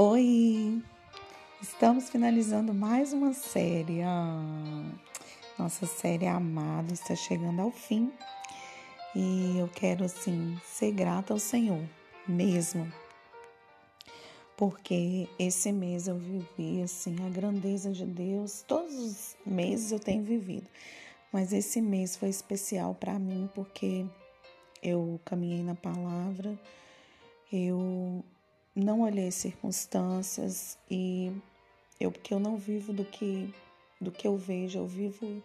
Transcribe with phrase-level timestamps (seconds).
[0.00, 0.80] Oi!
[1.60, 4.00] Estamos finalizando mais uma série.
[4.02, 4.84] Ah,
[5.58, 8.12] nossa série amada está chegando ao fim
[9.12, 11.82] e eu quero assim ser grata ao Senhor
[12.28, 12.86] mesmo,
[14.56, 18.62] porque esse mês eu vivi assim a grandeza de Deus.
[18.68, 20.68] Todos os meses eu tenho vivido,
[21.32, 24.06] mas esse mês foi especial para mim porque
[24.80, 26.56] eu caminhei na palavra,
[27.52, 28.24] eu
[28.78, 31.32] não olhei circunstâncias e
[32.00, 33.52] eu porque eu não vivo do que
[34.00, 35.42] do que eu vejo, eu vivo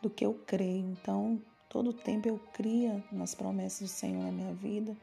[0.00, 0.86] do que eu creio.
[0.90, 4.96] Então, todo tempo eu cria nas promessas do Senhor na minha vida.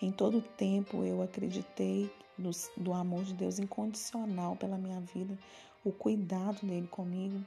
[0.00, 5.38] Em todo tempo eu acreditei do, do amor de Deus incondicional pela minha vida,
[5.84, 7.44] o cuidado dele comigo.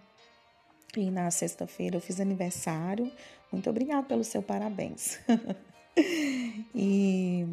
[0.96, 3.12] E na sexta-feira eu fiz aniversário.
[3.52, 5.20] Muito obrigada pelo seu parabéns.
[6.76, 7.48] e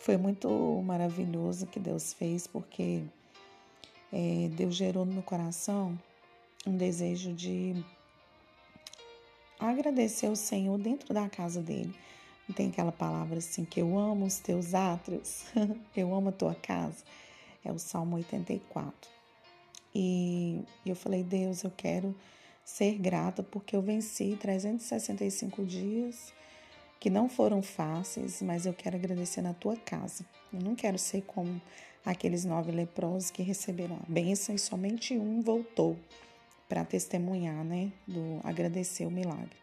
[0.00, 0.48] foi muito
[0.84, 3.02] maravilhoso que Deus fez, porque
[4.12, 5.98] é, Deus gerou no meu coração
[6.66, 7.74] um desejo de
[9.58, 11.94] agradecer ao Senhor dentro da casa dele.
[12.54, 15.46] Tem aquela palavra assim que eu amo os teus átrios,
[15.96, 17.02] eu amo a tua casa.
[17.64, 19.10] É o Salmo 84.
[19.92, 22.14] E eu falei, Deus, eu quero
[22.64, 26.32] ser grata porque eu venci 365 dias
[27.06, 30.26] que não foram fáceis, mas eu quero agradecer na tua casa.
[30.52, 31.62] Eu não quero ser como
[32.04, 35.96] aqueles nove leprosos que receberam a bênção e somente um voltou
[36.68, 39.56] para testemunhar, né, do agradecer o milagre.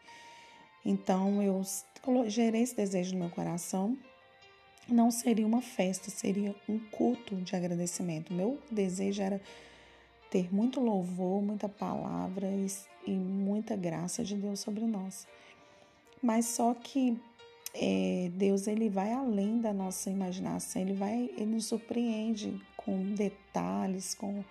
[0.86, 1.60] Então eu
[2.28, 3.94] gerei esse desejo no meu coração.
[4.88, 8.32] Não seria uma festa, seria um culto de agradecimento.
[8.32, 9.38] Meu desejo era
[10.30, 12.66] ter muito louvor, muita palavra e,
[13.06, 15.26] e muita graça de Deus sobre nós.
[16.22, 17.20] Mas só que
[17.74, 24.14] é, Deus ele vai além da nossa imaginação, ele vai, ele nos surpreende com detalhes,
[24.14, 24.44] com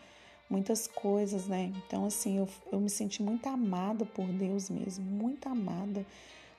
[0.50, 1.72] muitas coisas, né?
[1.78, 6.06] Então, assim, eu, eu me senti muito amada por Deus mesmo, muito amada,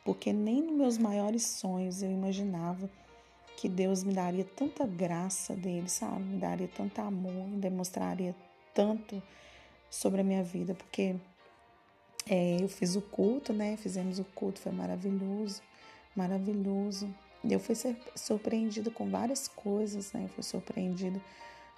[0.04, 2.88] porque nem nos meus maiores sonhos eu imaginava
[3.56, 6.22] que Deus me daria tanta graça dele, sabe?
[6.22, 8.34] Me daria tanto amor, demonstraria
[8.72, 9.22] tanto
[9.90, 11.14] sobre a minha vida, porque
[12.28, 13.76] é, eu fiz o culto, né?
[13.76, 15.62] Fizemos o culto, foi maravilhoso,
[16.14, 17.12] maravilhoso.
[17.48, 17.74] Eu fui
[18.14, 20.24] surpreendido com várias coisas, né?
[20.24, 21.20] Eu fui surpreendido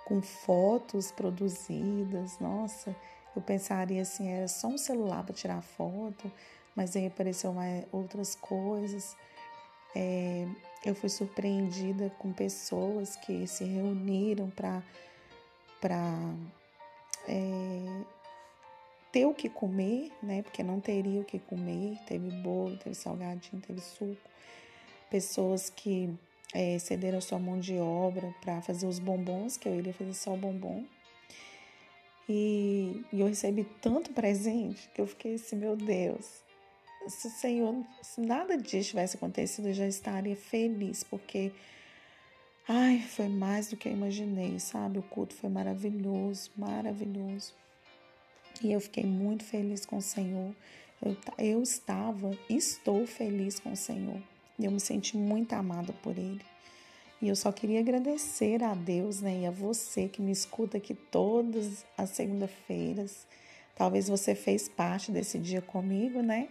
[0.04, 2.38] com fotos produzidas.
[2.38, 2.94] Nossa,
[3.34, 6.30] eu pensaria assim, era só um celular para tirar foto,
[6.75, 9.16] mas aí apareceu mais outras coisas.
[9.94, 10.46] É,
[10.84, 14.82] eu fui surpreendida com pessoas que se reuniram para
[15.80, 16.34] para
[17.28, 18.02] é,
[19.16, 20.43] ter o que comer, né?
[20.43, 21.97] Porque não teria o que comer.
[22.06, 24.21] Teve bolo, teve salgadinho, teve suco.
[25.10, 26.15] Pessoas que
[26.53, 30.34] é, cederam sua mão de obra para fazer os bombons, que eu iria fazer só
[30.34, 30.84] o bombom.
[32.28, 36.43] E, e, eu recebi tanto presente que eu fiquei assim, meu Deus,
[37.09, 41.53] se o Senhor, se nada disso tivesse acontecido, eu já estaria feliz, porque,
[42.69, 44.99] ai, foi mais do que eu imaginei, sabe?
[44.99, 47.55] O culto foi maravilhoso, maravilhoso.
[48.62, 50.55] E eu fiquei muito feliz com o Senhor.
[51.03, 54.21] Eu, eu estava, estou feliz com o Senhor.
[54.59, 56.41] Eu me senti muito amada por Ele.
[57.21, 60.94] E eu só queria agradecer a Deus né, e a você que me escuta aqui
[60.94, 63.27] todas as segunda-feiras.
[63.75, 66.49] Talvez você fez parte desse dia comigo, né?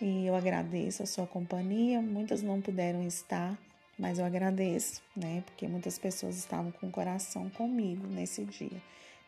[0.00, 2.00] E eu agradeço a sua companhia.
[2.00, 3.58] Muitas não puderam estar,
[3.98, 5.42] mas eu agradeço, né?
[5.46, 8.80] Porque muitas pessoas estavam com o coração comigo nesse dia.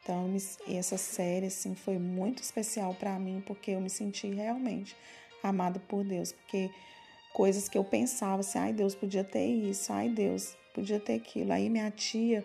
[0.03, 0.29] Então,
[0.67, 4.97] essa série assim foi muito especial para mim porque eu me senti realmente
[5.43, 6.71] amada por Deus, porque
[7.33, 11.53] coisas que eu pensava assim, ai Deus podia ter isso, ai Deus podia ter aquilo.
[11.53, 12.45] Aí minha tia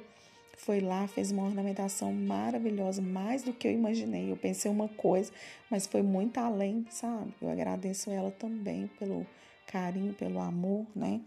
[0.57, 4.31] foi lá, fez uma ornamentação maravilhosa, mais do que eu imaginei.
[4.31, 5.31] Eu pensei uma coisa,
[5.69, 7.34] mas foi muito além, sabe?
[7.41, 9.25] Eu agradeço ela também pelo
[9.68, 11.22] carinho, pelo amor, né?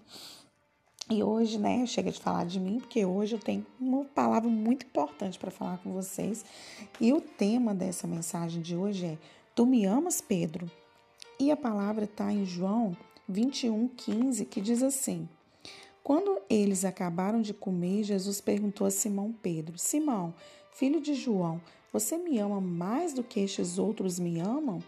[1.10, 4.86] E hoje, né, chega de falar de mim, porque hoje eu tenho uma palavra muito
[4.86, 6.44] importante para falar com vocês.
[7.00, 9.18] E o tema dessa mensagem de hoje é:
[9.52, 10.70] Tu me amas, Pedro?
[11.38, 12.96] E a palavra está em João
[13.28, 15.28] 21, 15, que diz assim:
[16.04, 20.32] Quando eles acabaram de comer, Jesus perguntou a Simão Pedro: Simão,
[20.70, 21.60] filho de João,
[21.92, 24.80] você me ama mais do que estes outros me amam?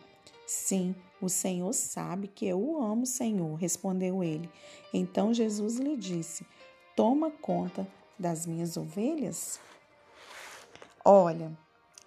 [0.52, 4.50] Sim, o Senhor sabe que eu o amo, Senhor, respondeu ele.
[4.92, 6.46] Então Jesus lhe disse:
[6.94, 7.88] Toma conta
[8.18, 9.58] das minhas ovelhas?
[11.02, 11.56] Olha,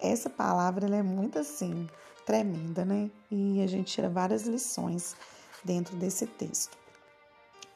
[0.00, 1.88] essa palavra é muito assim,
[2.24, 3.10] tremenda, né?
[3.32, 5.16] E a gente tira várias lições
[5.64, 6.78] dentro desse texto.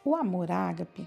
[0.04, 1.06] O amor ágape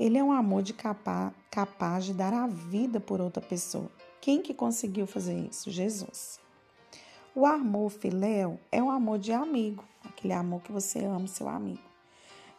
[0.00, 3.90] Ele é um amor de capa, capaz de dar a vida por outra pessoa.
[4.18, 5.70] Quem que conseguiu fazer isso?
[5.70, 6.42] Jesus.
[7.36, 11.48] O amor filéu é um amor de amigo, aquele amor que você ama o seu
[11.48, 11.82] amigo.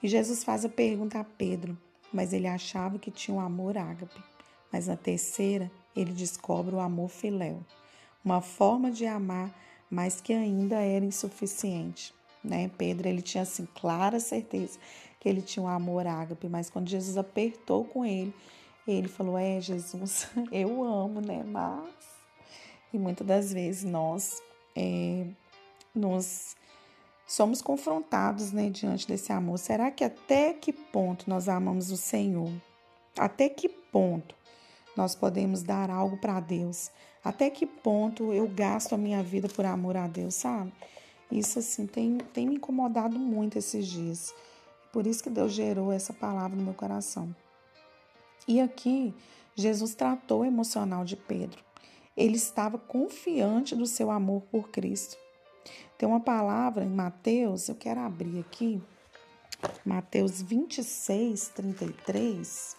[0.03, 1.77] E Jesus faz a pergunta a Pedro,
[2.11, 4.21] mas ele achava que tinha um amor ágape.
[4.69, 7.63] Mas na terceira, ele descobre o amor filéu,
[8.23, 9.57] uma forma de amar,
[9.89, 12.13] mas que ainda era insuficiente.
[12.43, 12.69] Né?
[12.77, 14.77] Pedro ele tinha assim clara certeza
[15.21, 18.33] que ele tinha um amor ágape, mas quando Jesus apertou com ele,
[18.85, 21.45] ele falou: É, Jesus, eu amo, né?
[21.47, 22.13] Mas.
[22.93, 24.41] E muitas das vezes nós
[24.75, 25.25] é,
[25.93, 26.55] nos
[27.27, 29.57] somos confrontados né, diante desse amor.
[29.57, 32.51] Será que até que ponto nós amamos o Senhor?
[33.17, 34.35] Até que ponto
[34.95, 36.91] nós podemos dar algo para Deus?
[37.23, 40.71] Até que ponto eu gasto a minha vida por amor a Deus, sabe?
[41.31, 44.33] Isso assim tem, tem me incomodado muito esses dias.
[44.93, 47.35] Por isso que Deus gerou essa palavra no meu coração.
[48.47, 49.13] E aqui,
[49.55, 51.63] Jesus tratou o emocional de Pedro.
[52.15, 55.17] Ele estava confiante do seu amor por Cristo.
[55.97, 58.81] Tem uma palavra em Mateus, eu quero abrir aqui,
[59.85, 62.75] Mateus 26, 33.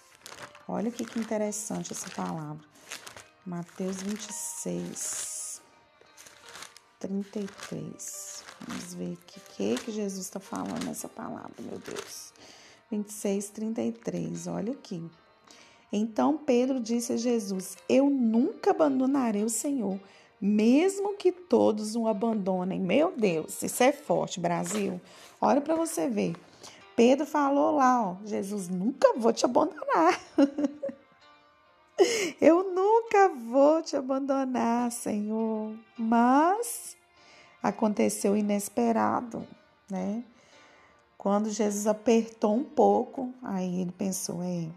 [0.69, 2.65] Olha que, interessante essa palavra.
[3.45, 5.63] Mateus 26,
[6.99, 8.45] 33.
[8.67, 12.33] Vamos ver o que, que, que Jesus está falando nessa palavra, meu Deus.
[12.91, 14.47] 26, 33.
[14.47, 15.09] Olha aqui.
[15.93, 19.99] Então Pedro disse a Jesus: Eu nunca abandonarei o Senhor,
[20.41, 22.81] mesmo que todos o abandonem.
[22.81, 25.01] Meu Deus, isso é forte, Brasil.
[25.41, 26.35] Olha para você ver.
[26.97, 30.19] Pedro falou lá, ó, Jesus, nunca vou te abandonar.
[32.41, 35.75] Eu nunca vou te abandonar, Senhor.
[35.97, 36.97] Mas
[37.63, 39.47] aconteceu inesperado,
[39.91, 40.25] né?
[41.19, 44.69] Quando Jesus apertou um pouco, aí ele pensou, é,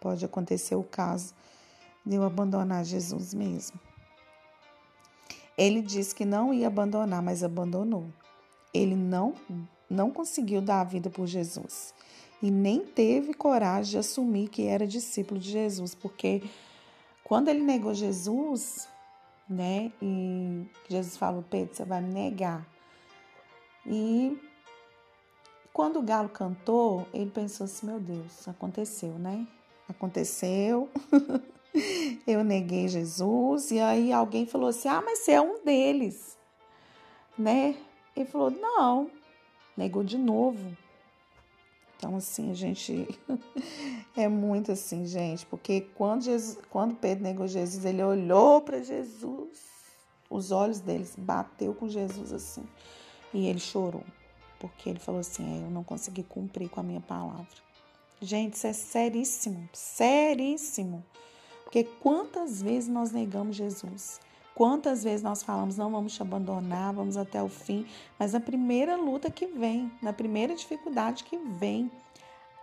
[0.00, 1.34] pode acontecer o caso
[2.04, 3.78] de eu abandonar Jesus mesmo.
[5.56, 8.06] Ele disse que não ia abandonar, mas abandonou.
[8.72, 9.34] Ele não
[9.88, 11.92] não conseguiu dar a vida por Jesus
[12.40, 16.42] e nem teve coragem de assumir que era discípulo de Jesus, porque
[17.24, 18.88] quando ele negou Jesus,
[19.48, 22.66] né, e Jesus falou: Pedro, você vai me negar.
[23.84, 24.38] E
[25.72, 29.46] quando o galo cantou, ele pensou assim: meu Deus, aconteceu, né?
[29.90, 30.88] Aconteceu.
[32.26, 33.70] eu neguei Jesus.
[33.70, 36.38] E aí alguém falou assim: ah, mas você é um deles,
[37.36, 37.76] né?
[38.14, 39.10] Ele falou: não,
[39.76, 40.76] negou de novo.
[41.96, 43.06] Então, assim, a gente
[44.16, 49.58] é muito assim, gente, porque quando, Jesus, quando Pedro negou Jesus, ele olhou para Jesus,
[50.30, 52.64] os olhos deles bateu com Jesus assim,
[53.34, 54.04] e ele chorou,
[54.58, 57.69] porque ele falou assim: é, eu não consegui cumprir com a minha palavra.
[58.20, 61.02] Gente, isso é seríssimo, seríssimo.
[61.64, 64.20] Porque quantas vezes nós negamos Jesus?
[64.54, 67.86] Quantas vezes nós falamos, não vamos te abandonar, vamos até o fim,
[68.18, 71.90] mas na primeira luta que vem, na primeira dificuldade que vem,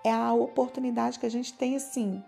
[0.04, 2.24] é a oportunidade que a gente tem assim,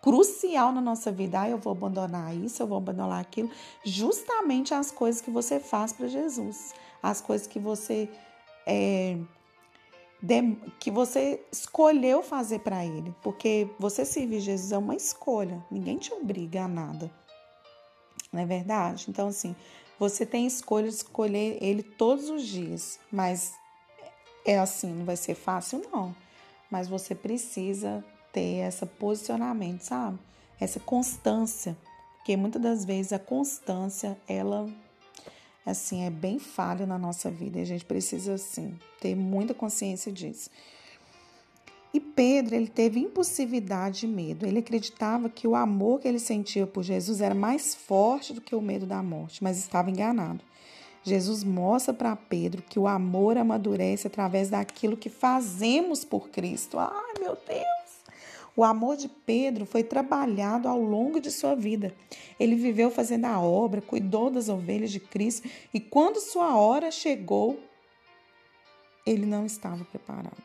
[0.00, 1.40] crucial na nossa vida.
[1.40, 3.50] Ah, eu vou abandonar isso, eu vou abandonar aquilo,
[3.84, 6.72] justamente as coisas que você faz para Jesus,
[7.02, 8.08] as coisas que você
[8.66, 9.18] é,
[10.80, 16.12] que você escolheu fazer para ele, porque você servir Jesus é uma escolha, ninguém te
[16.12, 17.10] obriga a nada.
[18.32, 19.06] Não é verdade?
[19.08, 19.54] Então, assim,
[19.98, 23.54] você tem escolha de escolher ele todos os dias, mas
[24.44, 26.14] é assim, não vai ser fácil, não.
[26.70, 30.18] Mas você precisa ter esse posicionamento, sabe?
[30.60, 31.76] Essa constância,
[32.16, 34.68] porque muitas das vezes a constância, ela
[35.70, 40.10] assim, é bem falho na nossa vida e a gente precisa, assim, ter muita consciência
[40.10, 40.50] disso.
[41.92, 44.46] E Pedro, ele teve impulsividade e medo.
[44.46, 48.54] Ele acreditava que o amor que ele sentia por Jesus era mais forte do que
[48.54, 50.44] o medo da morte, mas estava enganado.
[51.02, 56.78] Jesus mostra para Pedro que o amor amadurece através daquilo que fazemos por Cristo.
[56.78, 57.77] Ai, meu Deus!
[58.58, 61.94] O amor de Pedro foi trabalhado ao longo de sua vida.
[62.40, 67.60] Ele viveu fazendo a obra, cuidou das ovelhas de Cristo e quando sua hora chegou,
[69.06, 70.42] ele não estava preparado.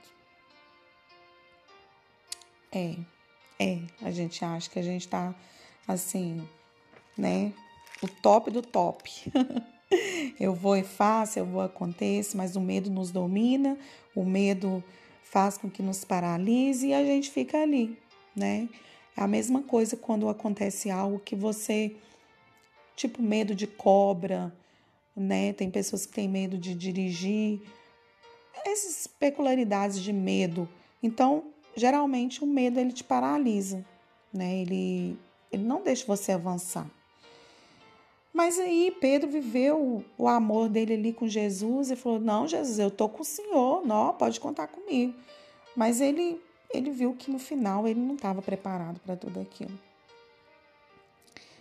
[2.71, 2.97] É,
[3.59, 5.33] é, a gente acha que a gente está
[5.87, 6.47] assim,
[7.17, 7.51] né?
[7.99, 9.09] O top do top.
[10.39, 13.75] eu vou e faço, eu vou acontece, mas o medo nos domina,
[14.15, 14.83] o medo
[15.23, 17.97] faz com que nos paralise e a gente fica ali,
[18.35, 18.69] né?
[19.15, 21.95] É a mesma coisa quando acontece algo que você,
[22.95, 24.53] tipo, medo de cobra,
[25.15, 25.53] né?
[25.53, 27.61] Tem pessoas que têm medo de dirigir,
[28.65, 30.67] essas peculiaridades de medo.
[31.01, 33.85] Então, geralmente o medo ele te paralisa,
[34.33, 34.57] né?
[34.57, 35.17] Ele,
[35.51, 36.89] ele não deixa você avançar.
[38.33, 42.89] Mas aí Pedro viveu o amor dele ali com Jesus e falou: Não, Jesus, eu
[42.89, 45.13] tô com o Senhor, não, pode contar comigo.
[45.75, 46.41] Mas ele,
[46.73, 49.77] ele viu que no final ele não estava preparado para tudo aquilo.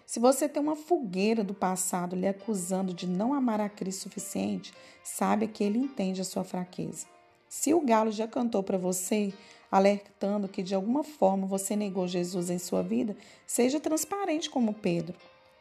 [0.07, 4.75] Se você tem uma fogueira do passado lhe acusando de não amar a Cristo suficiente,
[5.03, 7.07] saiba que ele entende a sua fraqueza.
[7.49, 9.33] Se o galo já cantou para você,
[9.71, 13.17] alertando que de alguma forma você negou Jesus em sua vida,
[13.47, 15.17] seja transparente como Pedro,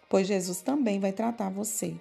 [0.10, 1.96] pois Jesus também vai tratar você.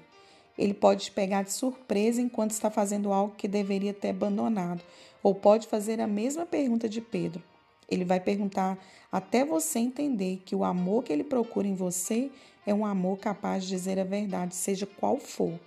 [0.58, 4.82] Ele pode te pegar de surpresa enquanto está fazendo algo que deveria ter abandonado,
[5.22, 7.42] ou pode fazer a mesma pergunta de Pedro.
[7.90, 8.78] Ele vai perguntar
[9.10, 12.30] até você entender que o amor que ele procura em você
[12.64, 15.58] é um amor capaz de dizer a verdade, seja qual for.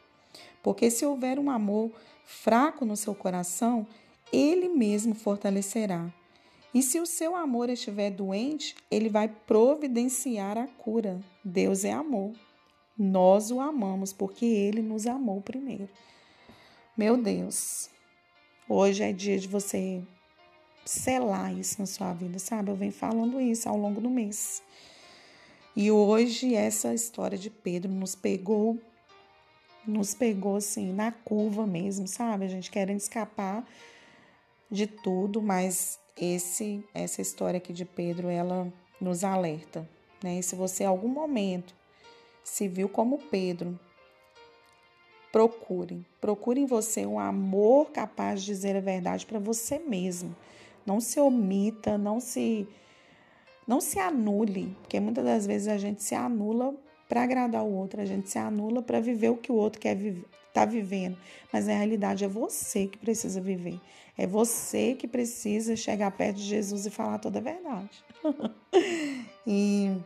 [0.62, 1.92] Porque se houver um amor
[2.24, 3.86] fraco no seu coração,
[4.32, 6.12] ele mesmo fortalecerá.
[6.74, 11.20] E se o seu amor estiver doente, ele vai providenciar a cura.
[11.44, 12.32] Deus é amor.
[12.98, 15.90] Nós o amamos porque ele nos amou primeiro.
[16.98, 17.90] Meu Deus,
[18.68, 20.02] hoje é dia de você
[20.86, 22.72] selar isso na sua vida, sabe?
[22.72, 24.62] Eu venho falando isso ao longo do mês.
[25.76, 28.80] E hoje essa história de Pedro nos pegou,
[29.88, 32.46] nos pegou assim na curva mesmo, sabe?
[32.46, 33.68] A gente querendo escapar
[34.70, 39.88] de tudo, mas esse essa história aqui de Pedro, ela nos alerta,
[40.24, 40.40] né?
[40.40, 41.74] E se você em algum momento
[42.44, 43.80] se viu como Pedro,
[45.34, 50.36] procure, procure em você um amor capaz de dizer a verdade para você mesmo.
[50.86, 52.68] Não se omita, não se
[53.68, 56.76] não se anule, porque muitas das vezes a gente se anula
[57.10, 59.96] para agradar o outro, a gente se anula para viver o que o outro quer
[59.96, 61.18] viver, tá vivendo,
[61.52, 63.80] mas na realidade é você que precisa viver.
[64.16, 68.04] É você que precisa chegar perto de Jesus e falar toda a verdade.
[69.48, 69.98] e,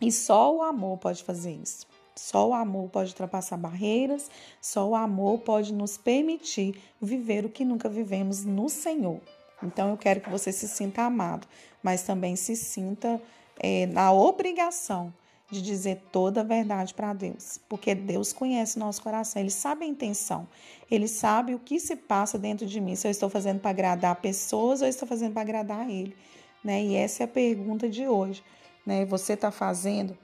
[0.00, 1.93] e só o amor pode fazer isso.
[2.24, 7.66] Só o amor pode ultrapassar barreiras, só o amor pode nos permitir viver o que
[7.66, 9.20] nunca vivemos no Senhor.
[9.62, 11.46] Então eu quero que você se sinta amado,
[11.82, 13.20] mas também se sinta
[13.60, 15.12] é, na obrigação
[15.50, 19.88] de dizer toda a verdade para Deus, porque Deus conhece nosso coração, Ele sabe a
[19.88, 20.48] intenção,
[20.90, 24.16] Ele sabe o que se passa dentro de mim, se eu estou fazendo para agradar
[24.16, 26.16] pessoas ou estou fazendo para agradar Ele,
[26.64, 26.82] né?
[26.82, 28.42] E essa é a pergunta de hoje,
[28.86, 29.04] né?
[29.04, 30.16] Você está fazendo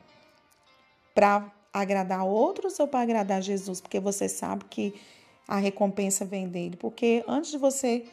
[1.14, 3.80] para agradar outros ou para agradar Jesus?
[3.80, 4.94] Porque você sabe que
[5.46, 8.04] a recompensa vem dele, porque antes de você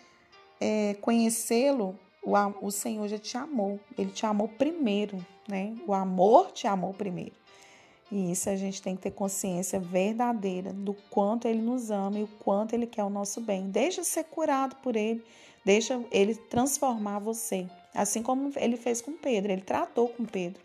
[0.59, 2.33] é, conhecê-lo, o,
[2.65, 5.75] o Senhor já te amou, Ele te amou primeiro, né?
[5.85, 7.33] O amor te amou primeiro.
[8.11, 12.23] E isso a gente tem que ter consciência verdadeira do quanto ele nos ama e
[12.23, 13.69] o quanto ele quer o nosso bem.
[13.69, 15.23] Deixa ser curado por ele,
[15.63, 17.67] deixa ele transformar você.
[17.93, 20.61] Assim como ele fez com Pedro, ele tratou com Pedro.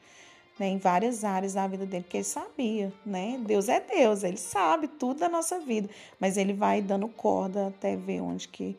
[0.62, 3.36] Né, em várias áreas da vida dele, porque ele sabia, né?
[3.44, 5.90] Deus é Deus, ele sabe tudo da nossa vida,
[6.20, 8.78] mas ele vai dando corda até ver onde que,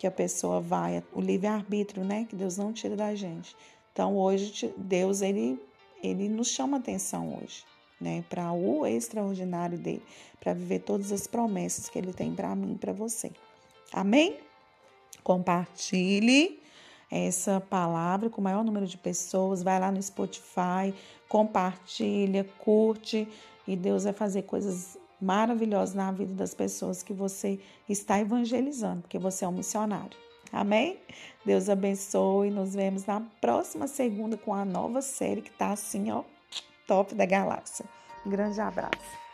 [0.00, 2.26] que a pessoa vai, o livre-arbítrio, né?
[2.28, 3.54] Que Deus não tira da gente.
[3.92, 5.62] Então hoje Deus ele
[6.02, 7.64] ele nos chama atenção hoje,
[8.00, 10.02] né, para o extraordinário dele,
[10.40, 13.30] para viver todas as promessas que ele tem para mim e para você.
[13.92, 14.38] Amém?
[15.22, 16.60] Compartilhe
[17.12, 20.94] essa palavra com o maior número de pessoas, vai lá no Spotify,
[21.28, 23.28] compartilha, curte
[23.68, 29.18] e Deus vai fazer coisas maravilhosas na vida das pessoas que você está evangelizando, porque
[29.18, 30.16] você é um missionário.
[30.50, 30.98] Amém?
[31.44, 32.50] Deus abençoe.
[32.50, 36.24] Nos vemos na próxima segunda com a nova série que tá assim, ó,
[36.86, 37.84] top da galáxia.
[38.24, 39.31] Um grande abraço.